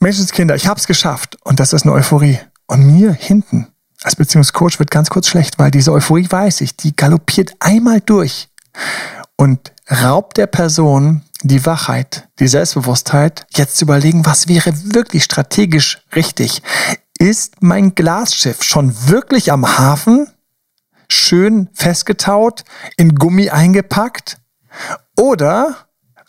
[0.00, 1.38] Menschenskinder, ich hab's geschafft.
[1.44, 2.38] Und das ist eine Euphorie.
[2.66, 3.68] Und mir hinten
[4.02, 8.48] als Beziehungscoach wird ganz kurz schlecht, weil diese Euphorie weiß ich, die galoppiert einmal durch
[9.36, 16.02] und raubt der Person die Wachheit, die Selbstbewusstheit, jetzt zu überlegen, was wäre wirklich strategisch
[16.14, 16.62] richtig.
[17.18, 20.28] Ist mein Glasschiff schon wirklich am Hafen?
[21.12, 22.64] Schön festgetaut,
[22.96, 24.38] in Gummi eingepackt?
[25.16, 25.76] Oder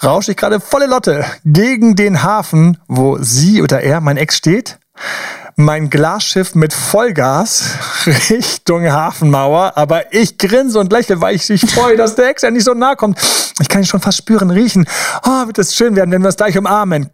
[0.03, 4.79] rausche ich gerade volle Lotte gegen den Hafen, wo sie oder er, mein Ex, steht?
[5.55, 7.75] Mein Glasschiff mit Vollgas
[8.29, 12.51] Richtung Hafenmauer, aber ich grinse und lächle, weil ich mich freue, dass der Ex ja
[12.51, 13.19] nicht so nah kommt.
[13.59, 14.87] Ich kann ihn schon fast spüren, riechen.
[15.25, 17.09] Oh, wird es schön werden, wenn wir es gleich umarmen.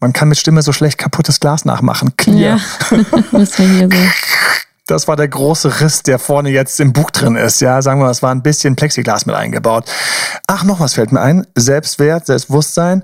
[0.00, 2.16] Man kann mit Stimme so schlecht kaputtes Glas nachmachen.
[2.16, 2.58] Clear.
[2.90, 2.98] Ja,
[3.32, 3.98] das war hier so.
[4.86, 7.60] Das war der große Riss, der vorne jetzt im Buch drin ist.
[7.60, 9.90] Ja, sagen wir, es war ein bisschen Plexiglas mit eingebaut.
[10.46, 11.46] Ach, noch was fällt mir ein.
[11.54, 13.02] Selbstwert, Selbstbewusstsein.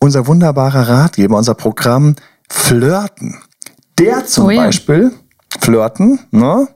[0.00, 2.16] Unser wunderbarer Ratgeber, unser Programm
[2.48, 3.42] Flirten.
[3.98, 4.62] Der zum oh ja.
[4.62, 5.12] Beispiel,
[5.60, 6.68] Flirten, ne?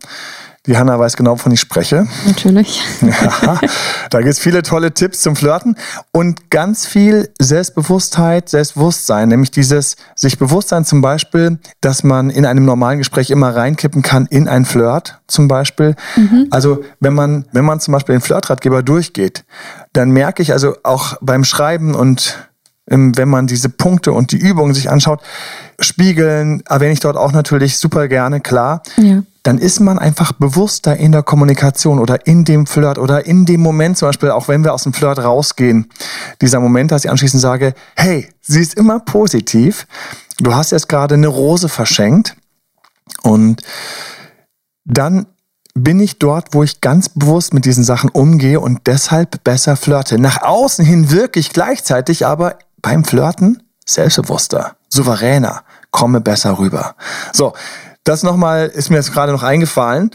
[0.66, 2.06] Die Hanna weiß genau, wovon ich spreche.
[2.24, 2.82] Natürlich.
[3.00, 3.58] Ja,
[4.10, 5.74] da gibt es viele tolle Tipps zum Flirten
[6.12, 12.64] und ganz viel Selbstbewusstheit, Selbstbewusstsein, nämlich dieses sich Bewusstsein zum Beispiel, dass man in einem
[12.64, 15.96] normalen Gespräch immer reinkippen kann in ein Flirt zum Beispiel.
[16.14, 16.46] Mhm.
[16.50, 19.44] Also wenn man, wenn man zum Beispiel den Flirtratgeber durchgeht,
[19.92, 22.48] dann merke ich also auch beim Schreiben und
[22.86, 25.22] wenn man diese Punkte und die Übungen sich anschaut,
[25.80, 28.82] spiegeln, erwähne ich dort auch natürlich super gerne, klar.
[28.96, 29.22] Ja.
[29.42, 33.60] Dann ist man einfach bewusster in der Kommunikation oder in dem Flirt oder in dem
[33.60, 35.90] Moment, zum Beispiel auch wenn wir aus dem Flirt rausgehen,
[36.40, 39.86] dieser Moment, dass ich anschließend sage, hey, sie ist immer positiv,
[40.38, 42.36] du hast jetzt gerade eine Rose verschenkt
[43.22, 43.62] und
[44.84, 45.26] dann
[45.74, 50.18] bin ich dort, wo ich ganz bewusst mit diesen Sachen umgehe und deshalb besser flirte.
[50.18, 56.94] Nach außen hin wirklich gleichzeitig, aber beim Flirten selbstbewusster, souveräner, komme besser rüber.
[57.32, 57.54] So,
[58.04, 60.10] das nochmal ist mir jetzt gerade noch eingefallen.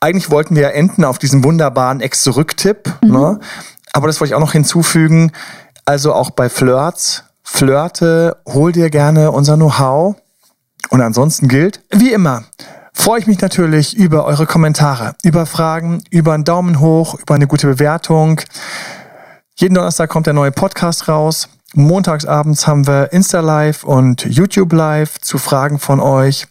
[0.00, 3.12] Eigentlich wollten wir ja enden auf diesem wunderbaren Ex-Zurück-Tipp, mhm.
[3.12, 3.40] ne?
[3.92, 5.32] aber das wollte ich auch noch hinzufügen.
[5.84, 10.16] Also auch bei Flirts, Flirte, hol dir gerne unser Know-how.
[10.90, 12.44] Und ansonsten gilt, wie immer,
[12.92, 17.46] freue ich mich natürlich über eure Kommentare, über Fragen, über einen Daumen hoch, über eine
[17.46, 18.40] gute Bewertung.
[19.56, 21.48] Jeden Donnerstag kommt der neue Podcast raus.
[21.74, 26.46] Montagsabends haben wir Insta Live und YouTube Live zu Fragen von euch.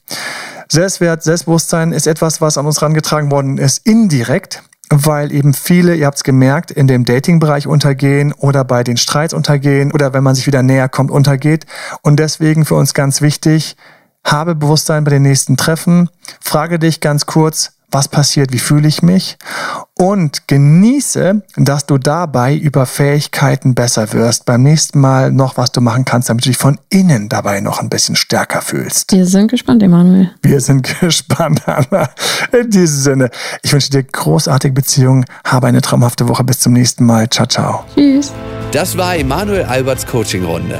[0.72, 6.06] Selbstwert, Selbstbewusstsein ist etwas, was an uns herangetragen worden ist, indirekt, weil eben viele, ihr
[6.06, 10.34] habt es gemerkt, in dem Dating-Bereich untergehen oder bei den Streits untergehen oder wenn man
[10.34, 11.66] sich wieder näher kommt, untergeht.
[12.04, 13.76] Und deswegen für uns ganz wichtig,
[14.24, 16.10] habe Bewusstsein bei den nächsten Treffen.
[16.40, 19.38] Frage dich ganz kurz, was passiert, wie fühle ich mich
[20.02, 24.46] und genieße, dass du dabei über Fähigkeiten besser wirst.
[24.46, 27.80] Beim nächsten Mal noch, was du machen kannst, damit du dich von innen dabei noch
[27.80, 29.12] ein bisschen stärker fühlst.
[29.12, 30.32] Wir sind gespannt, Emanuel.
[30.42, 32.10] Wir sind gespannt, Anna.
[32.52, 33.30] In diesem Sinne,
[33.62, 36.44] ich wünsche dir großartige Beziehungen, habe eine traumhafte Woche.
[36.44, 37.30] Bis zum nächsten Mal.
[37.30, 37.84] Ciao, ciao.
[37.94, 38.32] Tschüss.
[38.72, 40.80] Das war Emanuel Alberts Coaching-Runde.